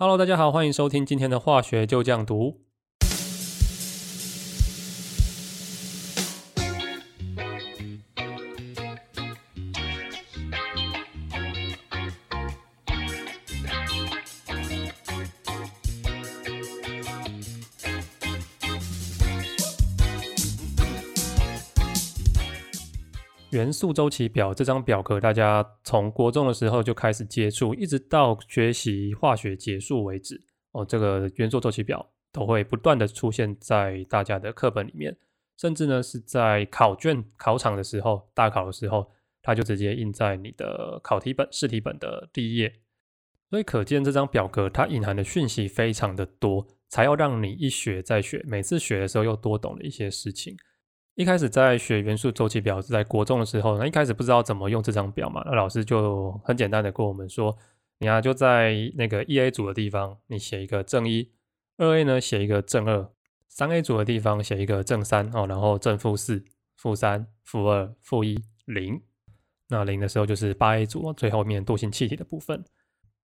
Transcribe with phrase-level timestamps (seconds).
[0.00, 2.67] Hello，大家好，欢迎收听今天的化学就酱读。
[23.68, 30.42] 元素周期表这张表格，大家从国中的时候就开始接触，一直到学习化学结束为止。
[30.72, 35.14] 哦，这个元素周期表都会不断的出现在大家的课本里面，
[35.58, 39.06] 甚至呢是在考卷考场的时候，大考的时候，
[39.42, 42.72] 它就直接印在你的考题本、试题本的第一页。
[43.50, 50.56] 所以可见这张表格它隐含的讯息非常的多，才要让你一学再学，每次学的时候又多懂了一些事情。
[51.18, 57.58] 一开始在学元素周期表是在国中的时候，那一开始不知道怎么用这张表嘛，那老师就很简单的跟我们说，
[57.98, 61.32] 你啊就在那个一 A 组的地方，你写一个正一，
[61.76, 63.10] 二 A 呢写一个正二，
[63.48, 66.44] 三 A 组的地方写一个正三哦，然后正负四、
[66.76, 69.02] 负三、负二、负一、零，
[69.70, 72.64] 那零的时候就是八 A 组最后面惰性气体的部分。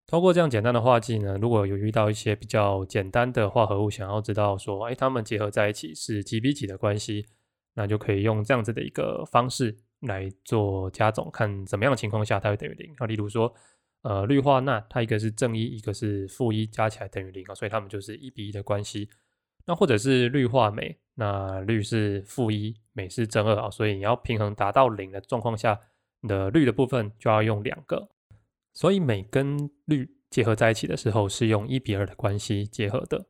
[0.08, 7.26] 通过这样简单的画记呢，如果有遇到一些比较简单的化合物，想要知道说，哎，它们结合在一起是几比几的关系。
[7.75, 13.06] 那就可以用这样子的一个方式来做加总，看怎么样的情况下它会等于零啊。
[13.06, 13.53] 例如说，
[14.03, 19.08] 呃，氯化钠它一个是正一，一个是负一，加起来等于零啊，所以它们就是一比一的关系。
[19.66, 25.81] 那或者是氯化镁，那氯是负一，镁是正二啊，所以你要平衡达到零的状况下，
[26.20, 28.11] 你的氯的部分就要用两个。
[28.75, 33.27] 所以镁跟氯结合在一起的时候是用一比二的关系结合的。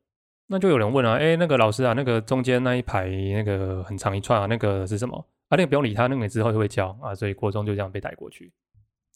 [0.47, 5.17] 那就有人问啊，哎，那个老师啊，那个中间那一排那个很长一串啊，那个是什么？
[5.49, 8.53] 啊，那个不用理他，那个之后就会教啊，所以国中就这样被带过去。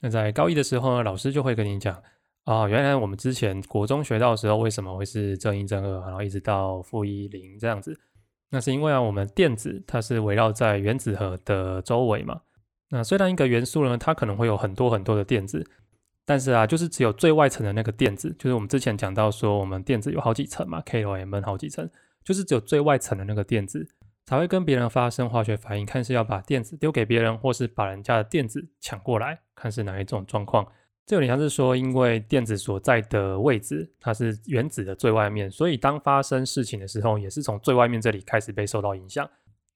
[0.00, 2.00] 那在高一的时候呢，老师就会跟你讲
[2.44, 7.98] 啊，原来我们之前国中学到的时候，为什么会是正一正二，然后一直到负一零这样子？
[8.50, 12.40] 那是因为啊，我们电子它是围绕在原子核的周围嘛。
[12.88, 15.66] 那虽然一个元素呢，它可能会有很多很多的电子。
[16.28, 21.88] 但是啊，就是只有最外层的那个电子，就是我们之前讲到说，我们电子有好几层嘛，K、L、M、好几层，
[22.22, 23.88] 就是只有最外层的那个电子
[24.26, 30.66] 才会跟别人发生化学反应，看是要把电子丢给别人，或是把人家的电子抢过来，看是哪一种状况。
[31.06, 39.26] 这有点像是说，因为电子所在的位置它是原子的最外面，所以当发生事情的时候，也是从最外面这里开始被受到影响。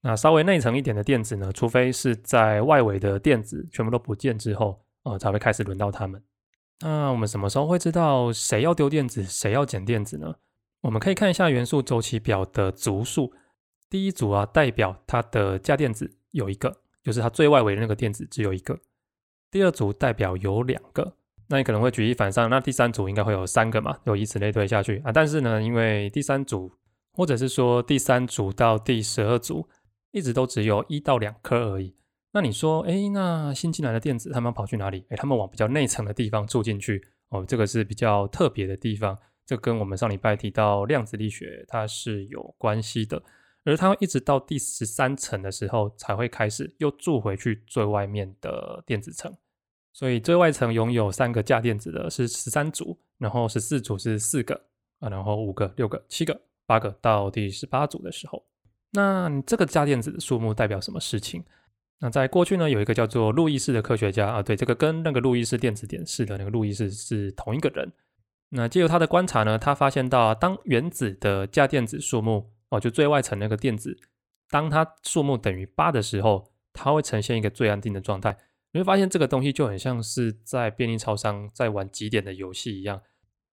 [0.03, 6.21] 那稍微内层一点的电子呢，除非是在外围的电子全部都不见之后，呃，才会开始轮到它们。
[6.83, 10.35] 那我们什么时候会知道谁要丢电子，谁要捡电子呢？
[10.81, 13.33] 我们可以看一下元素周期表的组数。
[13.89, 18.77] 第一组啊，代表它的价电子有一个，就是它最外围的那个电子只有一个。
[19.49, 21.15] 第二组代表有两个，
[21.47, 23.97] 那你可能会举一反三，那第三组应该会有三个嘛？
[24.05, 25.11] 就以此类推下去啊。
[25.13, 26.69] 但是呢，因为第三组，
[27.13, 29.69] 或者是说第三组到第十二组，
[30.11, 31.95] 一直都只有一到两颗而已。
[32.35, 35.05] 那你说，哎，那新进来的电子他们跑去哪里？
[35.09, 36.99] 哎，他们往比较内层的地方住进去
[37.29, 39.15] 哦，这个是比较特别的地方。
[39.45, 43.21] 这跟我们上礼拜提到量子力学它是有关系的，
[43.65, 49.31] 而它一直到第十三层的时候才会开始又住回去最外面的电子层。
[49.91, 54.59] 所以最外层拥有三个价电子的是十三组，然后十四组是四个
[54.97, 58.43] 啊，然后五个、六个、七个、八个到第十八组的时候，
[58.91, 61.43] 那这个价电子的数目代表什么事情？
[62.03, 67.89] 那在过去呢，有一个叫做路易斯的科学家啊，对，这个跟那个路易斯电子点式的那个路易斯是同一个人。
[68.49, 73.97] 那借由他的观察呢，他发现到，当原子的价电子数目哦，就最外层那个电子，
[74.49, 78.35] 当它数目等于八的时候，它会呈现一个最安定的状态。
[78.73, 83.01] 你会发现这个东西就很像是在便利超商在玩几点的游戏一样，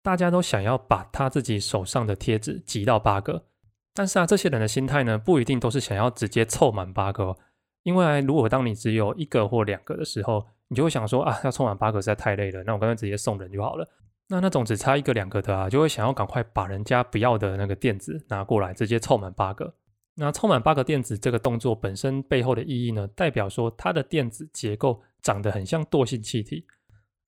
[0.03, 3.45] 大家都想要把他自己手上的贴纸集到八个，
[3.95, 7.37] 但是啊，这些人的心态呢，不一定都是想要直接凑满八个。
[7.83, 13.89] 因为如果当你只有一个或两个的时候，你就会想说啊，要充满八个实在太累了，那我干脆直接送人就好了。
[14.29, 19.75] 那那种只差一个两个的啊，就会想要赶快把人家不要的那个电子拿过来，直接凑满八个。
[20.15, 26.67] 那凑满八个电子这个动作本身背后的意义呢，代表说它的电子结构长得很像惰性气体。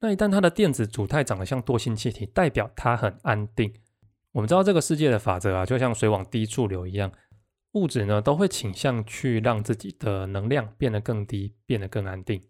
[0.01, 3.73] 那一旦它的电子组态长得像惰性气体，代表它很安定。
[4.33, 7.11] 我们知道这个世界的法则啊，就像水往低处流一样。
[7.73, 12.43] 物质呢都会倾向去让自己的能量变得更低，变得更安定。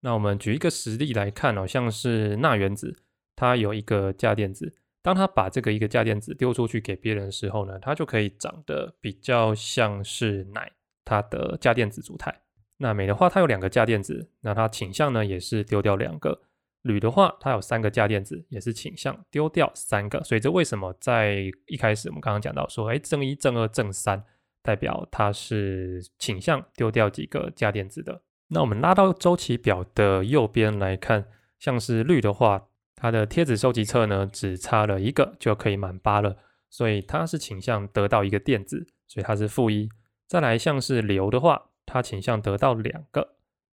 [0.00, 2.96] 那我们举一个实例来看哦，像是钠原子，
[3.34, 10.68] 它有一个价电子，当它把这个一个价电子丢出去给别人的时候呢，它就可以长得比较像是氖，
[11.04, 12.42] 它的价电子组态。
[12.78, 16.42] 那镁的话，它有两个价电子，那它倾向呢也是丢掉两个。
[16.82, 20.22] 铝的话，它有三个价电子，也是倾向丢掉三个。
[20.22, 24.22] 所以这为什么在一开始我们刚刚讲到说，哎，正一、正二、正三，
[24.64, 28.22] 代表它是倾向丢掉几个价电子的。
[28.48, 31.26] 那我们拉到周期表的右边来看，
[31.58, 36.36] 像是氯的话，它的贴纸收集册呢只差了一个就可以满八了，
[36.70, 39.88] 所以它是倾向得到一个电子，所以它是负一。
[40.26, 43.22] 再来像是硫的话，它倾向得到两个；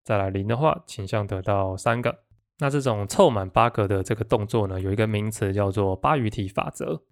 [0.04, 2.24] 再来磷的话，倾向得到三个。
[2.58, 7.04] 那这种凑满八个的这个动作呢，有一个名词叫做八隅体法则。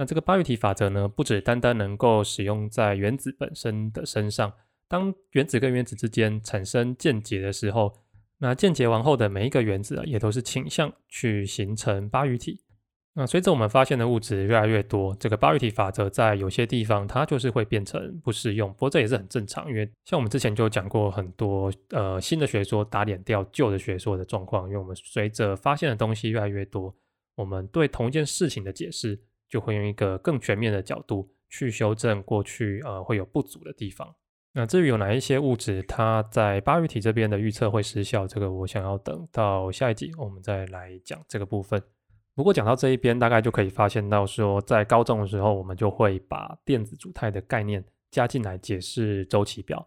[0.00, 4.50] 那这个八隅体法则呢，不只单单能够使用在原子本身的身上。
[4.88, 7.92] 当原子跟原子之间产生键结的时候，
[8.38, 12.62] 那键结完后的每一个原子啊，也都是倾向去形成八隅体。
[13.12, 18.72] 那随着我们发现的物质越来越多，这个八隅体法则在有些地方它就是会变成不适用。
[18.72, 24.66] 不过这也是很正常，因为像我们之前就讲过很多呃新的学说打脸掉旧的学说的状况。
[24.66, 26.96] 因为我们随着发现的东西越来越多，
[27.34, 29.20] 我们对同一件事情的解释
[29.50, 34.14] 就会用一个更全面的角度去修正过去呃会有不足的地方。
[34.52, 41.82] 那至于有哪一些物质，它在八隅体这边的预测会失效，这个我想要等到下一集我们再来讲这个部分。
[42.34, 49.86] 不过讲到这一边，大概就可以发现到说，在高中的时候，我们就会把电子组态的概念加进来解释周期表。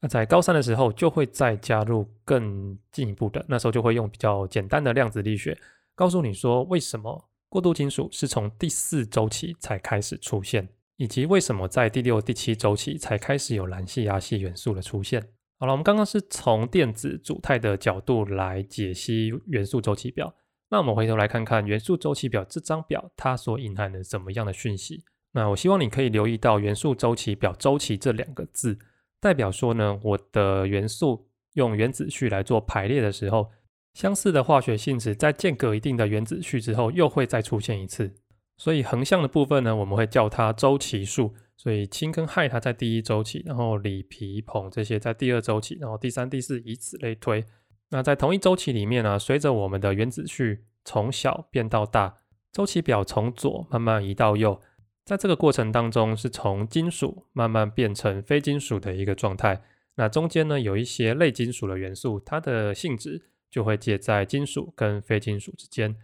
[0.00, 5.56] 那在高三的时候，就会再加入更进一步的，那时候就会用比较简单的量子力学，
[5.94, 10.70] 告诉你说为什么过渡金属是从第四周期才开始出现。
[10.96, 15.20] 以及为什么在第六、第七周期才开始有蓝系、亚系元素的出现？
[15.58, 20.34] 好了，我们刚刚是从电子组态的角度来解析元素周期表。
[20.70, 25.04] 那我们回头来看看元素周期表这张表，它所隐含的怎么样的讯息？
[25.32, 28.78] 那我希望你可以留意到元素周期表“周期”这两个字，
[29.20, 33.50] 代表说呢，我的元素用原子序来做排列的时候，
[33.92, 38.14] 相似的化学性质在间隔一定的原子序之后，又会再出现一次。
[38.56, 41.34] 所以横向的部分呢，我们会叫它周期数。
[41.56, 47.44] 所以氢跟氦它在第一周期，然后锂、铍、硼这些在第二周期，然后第三、第四以此类推。
[47.90, 52.18] 那在同一周期里面呢，随着我们的原子序从小变到大，
[52.50, 54.60] 周期表从左慢慢移到右，
[55.04, 59.62] 在这个过程当中是从金属慢慢变成非金属的一个状态。
[59.94, 65.94] 那中间呢有一些类金属的元素，它的性质就会介在金属跟非金属之间。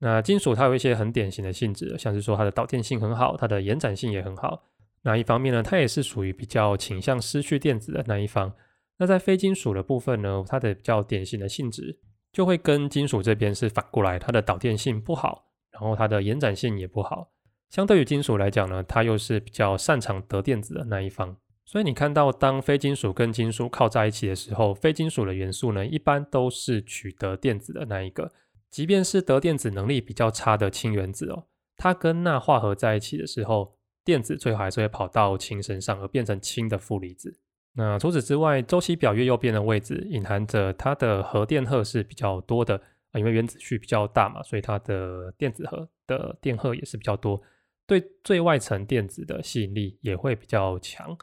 [0.00, 4.64] 那金属它有一些很典型的性质，像是说它的导电性很好，它的延展性也很好。
[5.02, 8.52] 那一方面呢，它也是属于比较倾向失去电子的那一方。
[8.96, 12.00] 那在非金属的部分呢，它的比较典型的性质
[12.32, 17.30] 就会跟金属这边是反过来，它的导电性不好，然后它的延展性也不好。
[17.70, 21.36] 相对于金属来讲呢，它又是比较擅长得电子的那一方。
[21.70, 28.32] 所以你看到当非金属跟金属靠在一起的时候，非金属的元素呢，一般都是取得电子的那一个。
[28.70, 31.44] 即便是得电子能力比较差的氢原子哦，
[31.76, 37.36] 它跟钠化合在一起的时候，电子最后还是会跑到氢身上，而变成氢的负离子。
[37.74, 42.80] 那除此之外，周期表越右边的位置隐含着它的核电荷是比较多的
[43.10, 47.42] 啊，因为原子序比较大嘛，所以它的电子核的电荷也是比较多，
[47.86, 51.14] 对最外层电子的吸引力也会比较强。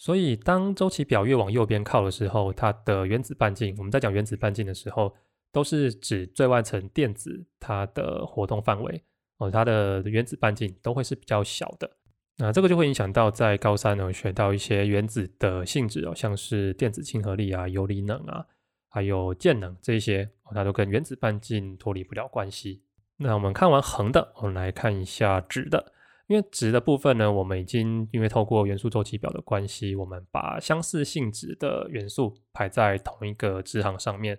[0.00, 5.14] 所以当周期表越往右边靠的时候，它的原子半径，我们在讲原子半径的时候。
[5.52, 9.02] 都是指最外层电子它的活动范围
[9.38, 11.90] 哦，它的原子半径都会是比较小的。
[12.36, 18.46] 那这个就会影响到在高三呢学到一些原子的性质哦，像是电子亲和力啊、游离能啊，
[18.88, 22.84] 还有键能这些，它都跟原子半径脱离不了关系。
[23.16, 25.92] 那我们看完横的，我们来看一下直的。
[26.30, 34.38] 因为值的部分呢，我们已经因为透过元素周期表的关系，我们把相似性质的元素排在同一个直行上面。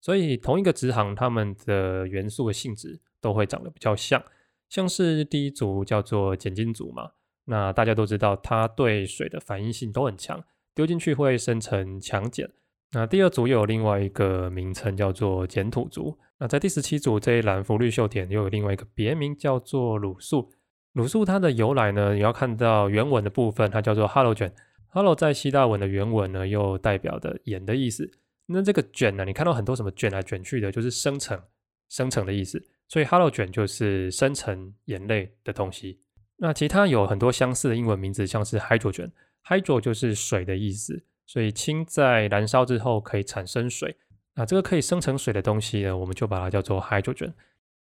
[0.00, 4.20] 所以同一个直行，它们的元素的性质都会长得比较像，
[4.68, 7.12] 像是第一组叫做碱金组嘛，
[7.44, 10.42] 那大家都知道它对水的反应性都很强，
[10.74, 12.50] 丢进去会生成强碱。
[12.90, 16.18] 那第二组又有另外一个名称叫做碱土族。
[16.38, 20.50] 那在第十七组这一栏氟氯溴碘又有另外一个别名叫做卤素。
[20.98, 24.50] 卤素它的由来呢，你要看到原文的部分，它叫做 halogen。
[24.92, 28.10] halo 在希腊文的原文呢，又代表的盐的意思。
[28.46, 29.24] 那这个卷呢？
[29.24, 31.40] 你看到很多什么卷来卷去的，就是生成、
[31.88, 32.60] 生成的意思。
[32.88, 36.00] 所以 hello 卷就是生成眼泪的东西。
[36.38, 41.04] 那其他有很多相似的英文名字，像是 hydrogen，hydro 就是水的意思。
[41.26, 43.94] 所以氢在燃烧之后可以产生水。
[44.34, 47.34] 那这个可以生成水的东西呢，我们就把它叫做 hydrogen。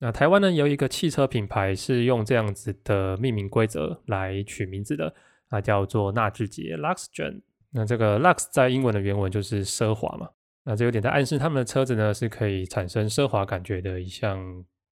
[0.04, 5.14] 那台湾呢有一个汽车品牌是用这样子的命名规则来取名字的，
[5.48, 7.42] 它叫做纳智捷 （Luxgen）。
[7.70, 10.28] 那这个 lux 在英文的原文就是奢华嘛。
[10.64, 14.38] 那这有点在暗示他们的车子呢是可以产生奢华感觉的一项，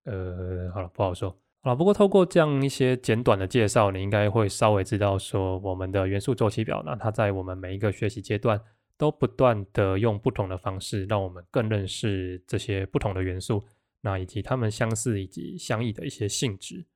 [0.05, 1.37] 呃，好了，不好说。
[1.61, 8.61] 好了，不过透过这样一些简短的介绍，你应该会稍微知道说我们的元素周期表，那它在我们每一个学习阶段
[8.97, 13.62] 都不断的用不同的方式，让我们更认识这些不同的元素，
[14.02, 16.87] 那以及它们相似以及相异的一些性质。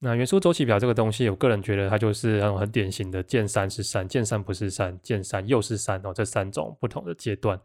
[0.00, 7.60] 那元素周期表这个东西，我个人觉得它就是很很典型的见山是山，见山不是山，见山又是山哦，这三种不同的阶段。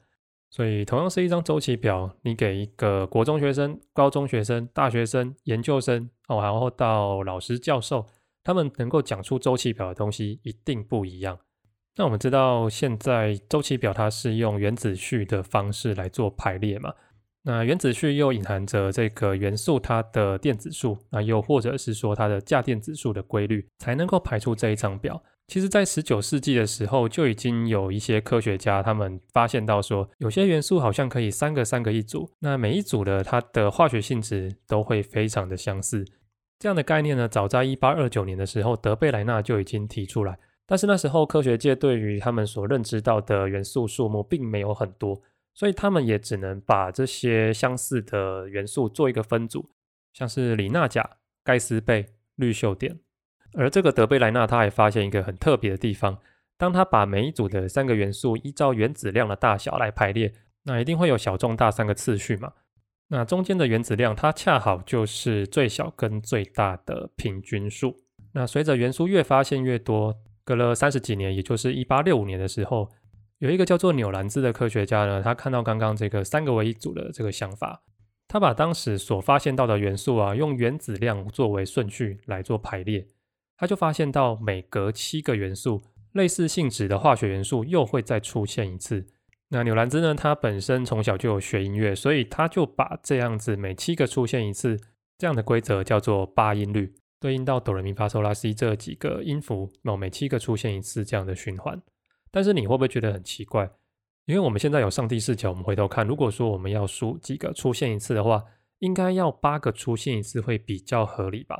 [0.49, 8.05] 所以，同样是一张周期表，你给一个国中学生、高中学生、大学生、研究生哦，然后到老师、教授，
[8.43, 11.37] 他们能够讲出周期表的东西一定不一样。
[11.97, 16.93] 那我们知道，现在周期表它是用原子序的方式来做排列嘛？
[17.47, 25.23] 那原子序又隐含着这个元素它的电子数，那又或者是说它的价电子数的规律，才能够排出这一张表。
[25.47, 36.03] 其实，在十九世纪的时候，就已经有一些科学家他们发现到说，有些元素好像可以三个三个一组，那每一组的它的化学性质都会非常的相似。
[36.59, 40.37] 这样的概念呢，早在一八二九年的时候，德贝莱纳就已经提出来。
[40.65, 45.21] 但是那时候科学界对于他们所认知到的元素数目并没有很多，
[45.57, 49.71] 所以他们也只能把这些相似的元素做一个分组，
[50.13, 52.99] 像是里钠钾、盖斯钡、氯溴碘。
[53.53, 56.19] 而这个德贝莱纳他还发现一个很特别的地方，
[56.59, 62.53] 当他把每一组的三个元素依照原子量的大小来排列，那一定会有小、中、大三个次序嘛？
[63.07, 67.97] 那中间的原子量它恰好就是最小跟最大的平均数。
[68.33, 72.91] 那随着元素越发现越多，隔了三十几年，也就是一八六五年的时候，
[73.39, 77.84] 有一个叫做纽兰兹的科学家呢，他看到刚刚这个三个为一组的这个想法，
[78.27, 83.08] 他把当时所发现到的元素啊，用原子量作为顺序来做排列。
[83.56, 85.82] 他就发现到每隔七个元素，
[86.13, 89.08] 类似性质的化学元素又会再出现一次。
[89.50, 90.13] 那纽兰兹呢？
[90.13, 94.79] 他本身从小就有学音乐，所以他就把这样子每七个出现一次
[95.17, 101.82] 这样的规则叫做八音律，对应到哆来咪发嗦拉西这几个音符，哦，每七个出现一次这样的循环。
[102.31, 103.69] 但是你会不会觉得很奇怪？
[104.25, 108.43] 因为我们现在有上帝视角，我们回头看，如果说我们要数几个出现一次的话，
[108.79, 111.57] 应该要八个出现一次会比较合理吧？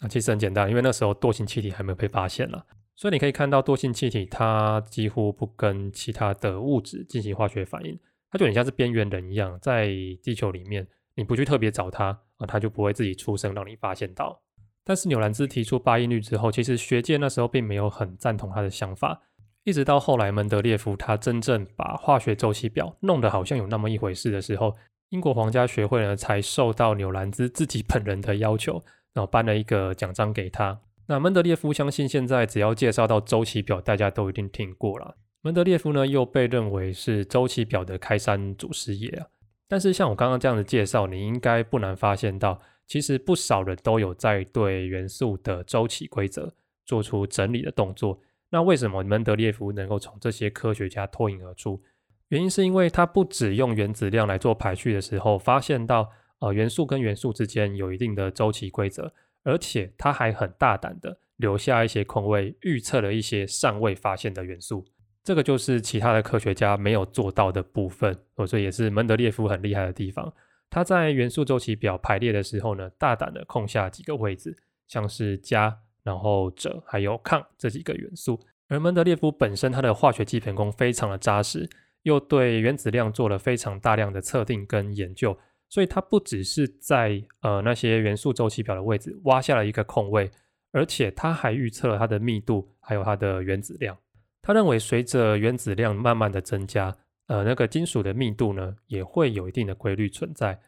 [0.00, 2.64] 那其实很简单，因为那时候惰性气体还没有被发现了，
[2.96, 7.98] 所以你可以看到惰性气体它几乎不跟其他的物质进行化学反应，
[8.30, 9.88] 它就很像是边缘人一样，在
[10.22, 12.06] 地球里面你不去特别找它
[12.38, 14.40] 啊，它就不会自己出生让你发现到。
[14.84, 19.20] 但是纽兰兹提出八音律之后，其实学界那时候并没有很赞同他的想法，
[19.64, 24.74] 一直到后来门德列夫他真正把化学周期表弄得好像有那么一回事的时候，
[25.08, 28.84] 英国皇家学会呢才受到纽兰兹自己本人的要求。
[29.14, 30.78] 然后颁了一个奖章给他。
[31.06, 35.16] 那门德列夫相信，现在只要介绍到周期表，大家都一定听过了。
[35.40, 39.26] 门德列夫呢，又被认为是周期表的开山祖师爷啊。
[39.66, 48.20] 但是像我刚刚这样的介绍，你应该不难发现到，其实不少人都有在对元素的周期规则做出整理的动作。
[48.50, 51.82] 那为什么门德列夫能够从这些科学家脱颖而出？
[52.28, 56.10] 原因是因为他不只用原子量来做排序的时候，发现到。
[56.40, 59.12] 呃，元素跟元素之间有一定的周期规则，
[59.42, 64.86] 而且他还很大胆的留下一些空位，预测了一些尚未发现的元素。
[65.24, 70.32] 这个就是其他的科学家没有做到的部分，所以也是门德列夫很厉害的地方。
[70.70, 75.76] 他在元素周期表排列的时候呢，大胆的空下几个位置，像是加、
[76.08, 78.40] 然后锗还有抗这几个元素。
[78.68, 81.68] 而门德列夫本身他的化学基本功非常的扎实，
[82.04, 85.38] 又对原子量做了非常大量的测定跟研究。
[85.68, 90.30] 所以它不只是在呃那些元素周期表的位置挖下了一个空位，
[90.72, 93.94] 而且它还预测了它的密度，还有它的原子量。
[94.40, 96.96] 他认为随着原子量慢慢的增加，
[97.26, 100.58] 呃那个金属的密度呢也会有一定的规律存在。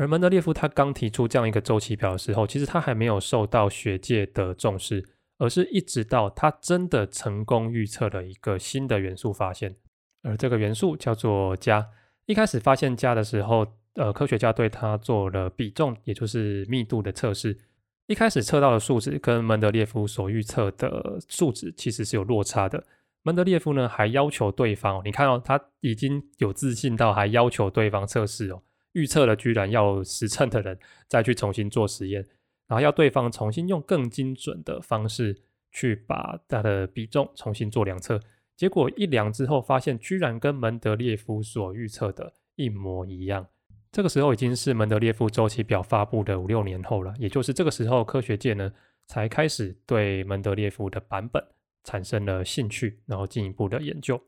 [0.00, 9.76] 而门德列夫他刚提出这样一个周期表的时候，其实他还没有受到学界的重视，而是一直到他真的成功预测了一个新的元素发现，
[10.22, 11.86] 而这个元素叫做镓。
[12.24, 13.66] 一开始发现镓的时候。
[13.94, 17.58] 呃，科学家对它做了比重，也就是密度的测试。
[18.06, 22.84] 一开始测到的数值跟门德列夫所预测的数值其实是有落差的。
[23.24, 32.26] 门德列夫呢还要求对方，你看哦，他已经有自信到还要求对方测试哦，预测了居然要实称的人再去重新做实验，
[32.66, 38.20] 然后要对方重新用更精准的方式去把它的比重重新做量测。
[38.56, 43.46] 结果一量之后，发现居然跟门德列夫所预测的一模一样。
[43.92, 48.70] 这个时候已经是门德列夫周期表发布的五六年后了，也就是这个时候，科学界呢
[49.06, 51.42] 才开始对门德列夫的版本
[51.84, 54.20] 产生了兴趣，然后进一步的研究。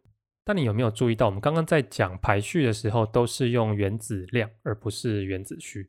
[0.44, 5.87] 但你有没有注意到，我们刚刚在讲排序的时候，都是用原子量，而不是原子序。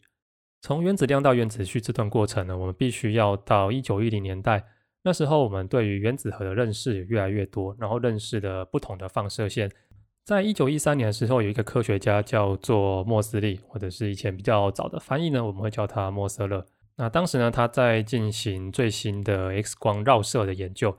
[0.62, 4.64] 从原子量到原子序这段过程呢，我们必须要到一九一零年代，
[5.04, 9.72] 那时候我们对于原子核的认识也越来越多，然后认识的不同的放射线。
[10.24, 16.66] 在一九一三年的时候，有一个科学家叫做莫斯利，或者是以前比较早的翻译呢，我们会叫他莫瑟勒。
[16.96, 20.96] 那当时呢，他在进行最新的 X 光绕射的研究。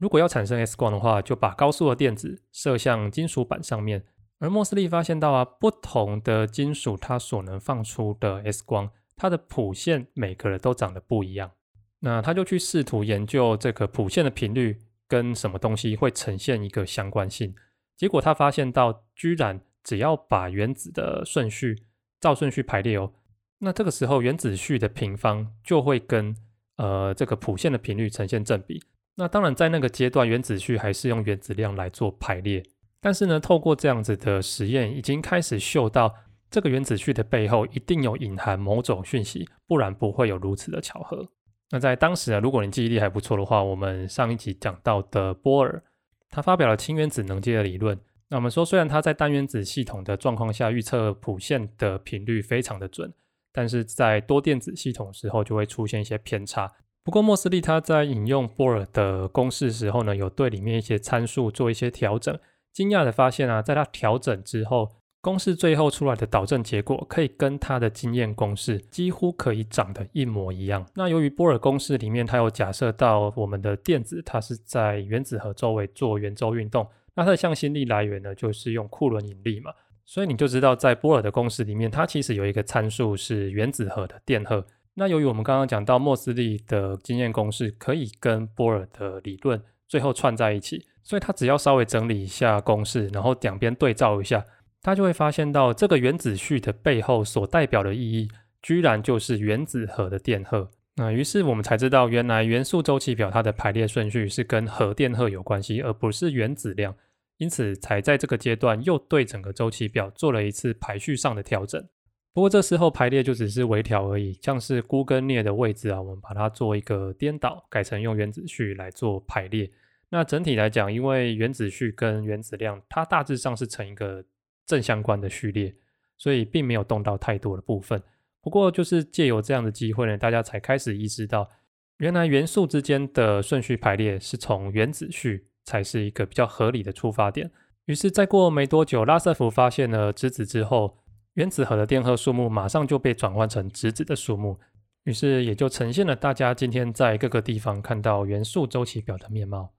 [0.00, 4.04] 如果要产生 X 光的话，就把高速的电子射向金属板上面。
[4.38, 11.52] 而莫斯利发现到啊，不同的金属它所能放出的 X 光，它的谱线每个人都长得不一样。
[11.98, 17.54] 那他就去试图研究这个谱线的频率跟什么东西会呈现一个相关性。
[17.94, 21.84] 结果他发现到，居然只要把原子的顺序
[22.18, 23.12] 照顺序排列哦，
[23.58, 26.34] 那这个时候原子序的平方就会跟
[26.76, 28.82] 呃这个谱线的频率呈现正比。
[29.20, 32.62] 那当然，在那个阶段，原子序还是用原子量来做排列。
[33.02, 36.14] 但是呢，透过这样子的实验，已经开始嗅到
[36.50, 41.28] 这个原子序的背后一定有隐含某种讯息，不然不会有如此的巧合。
[41.70, 45.82] 那在当时啊，如果你记忆力还不错的话，我们上一集讲到的波尔，
[46.30, 47.98] 他发表了氢原子能阶的理论。
[48.28, 53.12] 那我们说，虽然他在单原子系统的状况下预测谱线的频率非常的准，
[53.52, 56.70] 但是在多电子系统时候就会出现一些偏差。
[57.02, 62.38] 不过，莫斯利他在引用波尔的公式时候呢，有对里面一些参数做一些调整。
[62.72, 64.88] 惊讶的发现啊，在他调整之后，
[65.22, 70.86] 公式最后出来的导正结果可以跟他的经验公式几乎可以长得一模一样。
[70.94, 79.72] 那由于波尔公式里面它有假设到我们的电子它是在原子核周围做圆周运动，那它的向心力来源呢就是用库伦引力嘛，
[80.04, 84.64] 所以你就知道在波尔的公式里面，它其实有一个参数是原子核的电荷。
[84.94, 94.44] 那由于我们刚刚讲到莫斯利的经验公式可以跟波尔的理论最后串在一起，所以他只要稍微整理一下公式，然后两边对照一下，
[94.82, 98.28] 他就会发现到这个原子序的背后所代表的意义，
[98.60, 100.70] 居然就是原子核的电荷。
[100.96, 106.94] 那于是我们才知道，原来元素周期表它的排列顺序是跟核电荷有关系，而不是原子量，
[107.38, 111.82] 因此才在这个阶段又对整个周期表做了一次排序上的调整。
[112.32, 119.68] 不过这时候排列就只是微调而已，像是钴跟镍的位置啊，我们把它做一个颠倒，改成用原子序来做排列。
[120.10, 124.24] 那整体来讲，因为原子序跟原子量它大致上是成一个
[124.64, 125.74] 正相关的序列，
[126.16, 128.00] 所以并没有动到太多的部分。
[128.40, 131.48] 不过就是借由这样的机会呢，大家才开始意识到，
[131.96, 137.50] 原来元素之间的顺序排列是从原子序才是一个比较合理的出发点。
[137.86, 140.99] 于是再过没多久，拉瑟福发现了质子之后。
[141.40, 144.58] 原子核的电荷数目马上就被转换成质子的数目，
[145.04, 149.70] 于是也就呈现了大家今天在各个地方看到元素周期表的面貌。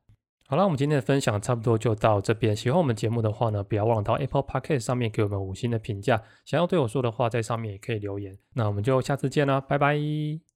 [0.48, 2.56] 好了，我们今天的分享差不多就到这边。
[2.56, 6.24] 喜欢我们节目的话呢，不要忘到 Apple Podcast 上面给我们五星的评价。
[6.46, 8.36] 想要对我说的话，在上面也可以留言。
[8.56, 10.51] 那我们就下次见啦，拜拜。